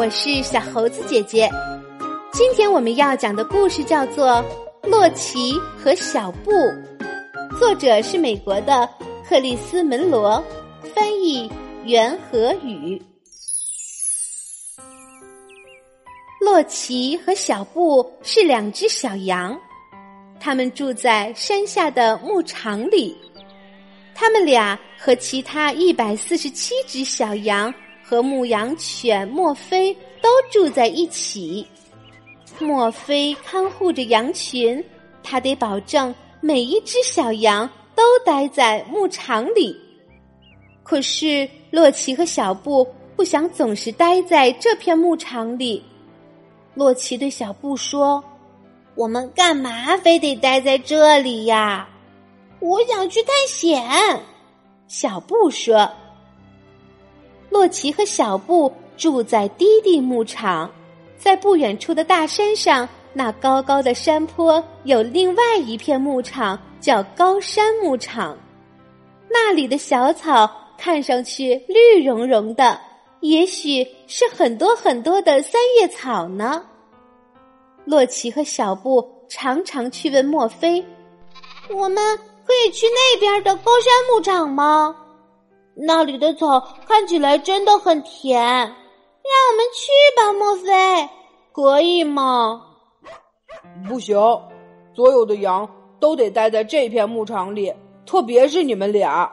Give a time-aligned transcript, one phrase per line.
[0.00, 1.46] 我是小猴子姐姐。
[2.32, 4.42] 今天我们要讲的故事叫做
[4.88, 6.50] 《洛奇和小布》，
[7.58, 8.88] 作者是美国的
[9.28, 10.42] 克里斯·门罗，
[10.94, 11.52] 翻译
[11.84, 12.98] 袁和宇。
[16.40, 19.54] 洛奇和小布是两只小羊，
[20.40, 23.14] 他们住在山下的牧场里。
[24.14, 27.72] 他们俩和其他一百四十七只小羊
[28.10, 31.64] 和牧羊犬墨菲都住在一起。
[32.58, 34.84] 墨菲看护着羊群，
[35.22, 39.76] 他得保证每一只小羊都待在牧场里。
[40.82, 45.80] 可是洛奇和小布不想总是待在这片牧场里。
[46.74, 48.22] 洛奇对小布说
[48.96, 51.88] ：“我们干嘛非得待在这里呀？”
[52.58, 53.88] 我想去探险，
[54.88, 55.88] 小布说。
[57.50, 60.70] 洛奇和小布住在低地牧场，
[61.18, 68.38] 在不远处的大山上，那高高的山坡有另外一片牧场，叫高山牧场。
[69.28, 72.80] 那里的小草看上去绿茸茸的，
[73.20, 76.64] 也许是很多很多的三叶草呢。
[77.84, 80.84] 洛奇和小布常常去问墨菲
[81.74, 82.18] ：“我们。”
[82.50, 84.96] 可以去那边的高山牧场吗？
[85.82, 91.08] 那里的草看起来真的很甜，让我们去吧，莫非，
[91.52, 92.62] 可以吗？
[93.88, 94.16] 不行，
[94.94, 97.72] 所有的羊都得待在这片牧场里，
[98.04, 99.30] 特别是你们俩。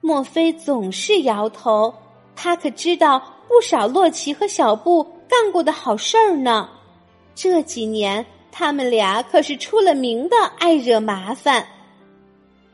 [0.00, 1.94] 莫非总是摇头，
[2.34, 6.68] 他可知道不少洛奇和小布干过的好事儿呢。
[7.34, 11.66] 这几年，他们俩可是出了名的爱惹麻烦。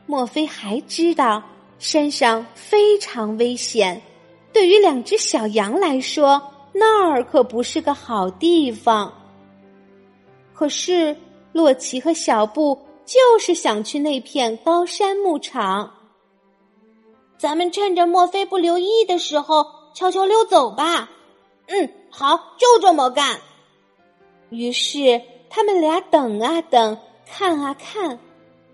[0.05, 1.43] 莫非还知道
[1.79, 4.01] 山上非常危险？
[4.51, 6.41] 对于两只小羊来说，
[6.73, 9.13] 那儿可不是个好地方。
[10.53, 11.15] 可是
[11.53, 15.93] 洛奇和小布就是想去那片高山牧场。
[17.37, 21.11] 咱们趁着墨菲不留意的时候，悄悄溜走吧。
[21.67, 23.39] 嗯，好，就这么干。
[24.49, 28.17] 于是他们俩等啊等，看啊看，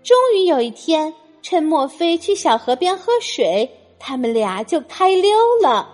[0.02, 1.12] 终于有一天。
[1.44, 5.30] 趁墨菲去小河边喝水，他们俩就开溜
[5.62, 5.86] 了。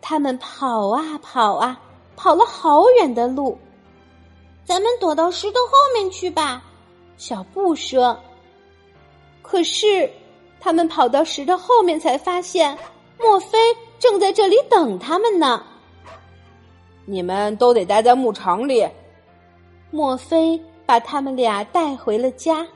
[0.00, 1.80] 他们跑啊跑啊，
[2.16, 3.56] 跑了好远的路。
[4.64, 6.60] 咱们躲到石头后面去吧，
[7.16, 8.18] 小布说。
[9.42, 10.10] 可是，
[10.58, 12.76] 他们跑到石头后面，才发现
[13.16, 13.56] 墨菲
[14.00, 15.62] 正在这里等他们呢。
[17.04, 18.84] 你们都得待在牧场里。
[19.92, 22.66] 墨菲把他们俩带回了家。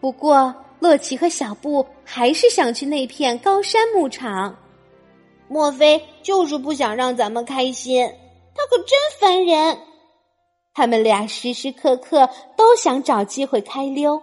[0.00, 0.52] 不过。
[0.82, 4.58] 洛奇和小布还是想去那片高山牧场。
[5.46, 8.04] 莫非就是不想让咱们开心？
[8.52, 9.78] 他可真烦人。
[10.74, 14.20] 他们俩时时刻刻都想找机会开溜，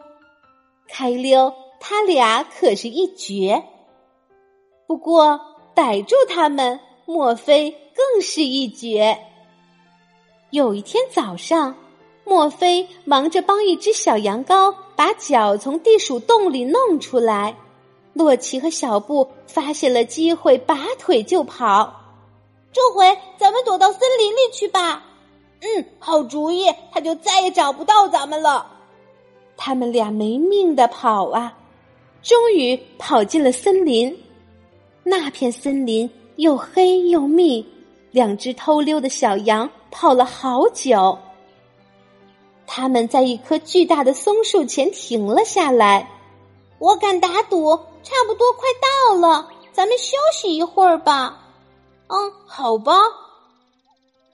[0.90, 3.64] 开溜，他俩可是一绝。
[4.86, 5.40] 不过
[5.74, 9.18] 逮住他们，莫非更是一绝。
[10.50, 11.74] 有一天早上。
[12.26, 17.56] 莫非忙着帮一只小羊羔把脚从地鼠洞里弄出来，
[18.12, 22.02] 洛奇和小布发现了机会，拔腿就跑。
[22.74, 25.02] 这回咱们躲到森林里去吧。
[25.62, 28.70] 嗯，好主意，他就再也找不到咱们了。
[29.56, 31.58] 他们俩没命的跑啊，
[32.22, 34.14] 终于跑进了森林。
[35.04, 37.66] 那片森林又黑又密，
[38.12, 41.18] 两只偷溜的小羊跑了好久。
[42.72, 46.08] 他们在一棵巨大的松树前停了下来。
[46.78, 51.40] 我敢打赌，差不多快到了，咱们休息一会儿吧。
[52.10, 52.94] 嗯，好吧。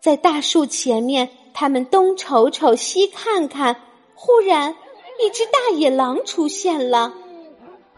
[0.02, 3.82] 在大树前面，他们东瞅瞅，西看看。
[4.14, 4.76] 忽然，
[5.24, 7.14] 一只大野狼出现了。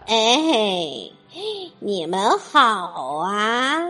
[0.05, 1.11] 哎，
[1.79, 2.61] 你们好
[3.25, 3.81] 啊！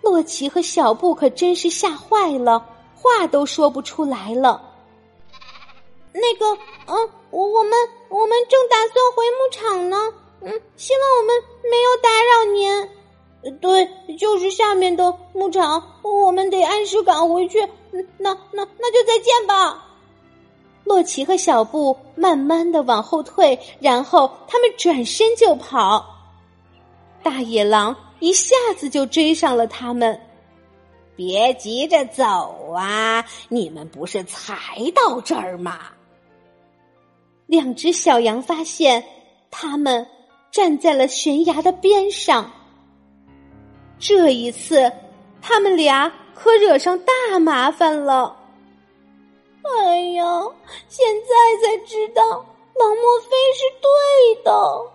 [0.00, 4.70] 洛奇和小布可真是吓坏了，话都说不出来了。
[6.12, 6.46] 那个，
[6.86, 7.72] 嗯，我我们
[8.08, 9.96] 我们正打算回牧场呢，
[10.42, 12.88] 嗯，希望我们没有打扰您。
[13.60, 17.60] 对，就是下面的牧场，我们得按时赶回去。
[18.18, 19.88] 那那那就再见吧。
[20.84, 26.04] 洛奇和小布慢慢的往后退，然后他们转身就跑。
[27.22, 30.20] 大野狼一下子就追上了他们。
[31.14, 34.54] 别急着走啊，你们不是才
[34.94, 35.80] 到这儿吗？
[37.52, 39.04] 两只小羊发现，
[39.50, 40.06] 他们
[40.50, 42.50] 站在了悬崖的边上。
[43.98, 44.90] 这一次，
[45.42, 48.34] 他们俩可惹上大麻烦了。
[49.62, 50.24] 哎呀，
[50.88, 54.90] 现在才知道狼莫非是对的。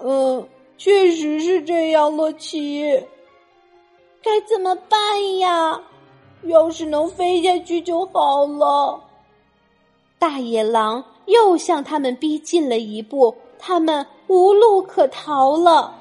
[0.00, 0.48] 嗯，
[0.78, 2.98] 确实是这样，洛奇。
[4.22, 5.82] 该怎么办呀？
[6.44, 8.98] 要是能飞下去就好了。
[10.18, 15.94] 大野狼又向他们逼近了一步，他们无路可逃了。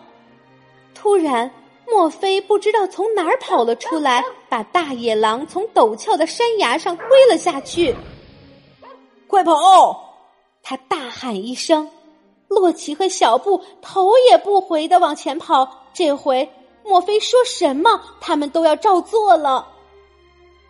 [0.93, 1.49] 突然，
[1.87, 7.95] 墨菲不知道从哪儿跑了出来，把大野狼从陡峭的山崖上推了下去。
[9.27, 10.13] 快跑！
[10.61, 11.89] 他大喊一声。
[12.47, 15.67] 洛奇和小布头也不回的往前跑。
[15.91, 16.47] 这回，
[16.83, 19.67] 墨菲说什么，他们都要照做了。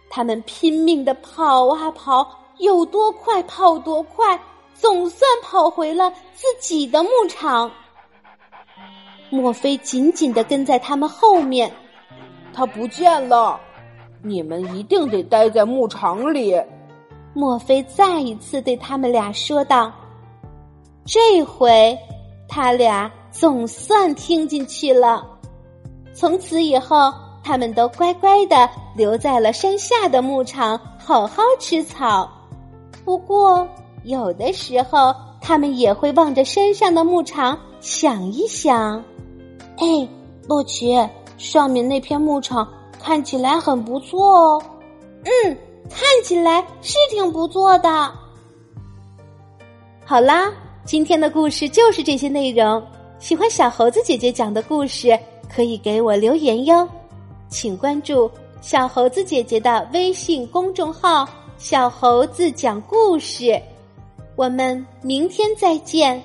[0.10, 4.40] 他们拼命的跑啊跑，有多快跑多快，
[4.74, 7.72] 总算跑回了自己的牧场。
[9.30, 11.72] 墨菲紧紧的跟在他们后面，
[12.54, 13.60] 他不见了，
[14.22, 16.56] 你们一定得待在牧场里。
[17.34, 19.92] 墨菲再一次对他们俩说道
[21.04, 21.98] ：“这回，
[22.48, 25.28] 他俩总算听进去了。
[26.14, 27.12] 从此以后，
[27.44, 32.32] 他们都乖乖的留在了山下的牧场，好好吃草。
[33.06, 33.68] 不过，
[34.04, 39.04] 有的时候，他们也会望着山上的牧场，想一想。”
[39.78, 40.08] 哎，
[40.48, 40.96] 洛奇，
[41.38, 42.68] 上面那片牧场
[43.02, 44.64] 看起来很不错哦。
[45.24, 45.58] 嗯，
[45.90, 48.12] 看起来是挺不错的。
[50.06, 50.52] 好啦，
[50.86, 52.82] 今天的故事就是这些内容。
[53.20, 55.18] 喜欢小猴子姐姐讲的故事，
[55.54, 56.88] 可以给我留言哟。
[57.50, 58.30] 请关注
[58.62, 61.28] 小猴子姐姐的微信公众号
[61.58, 63.62] “小猴子讲故事”。
[64.36, 66.22] 我们明天再见。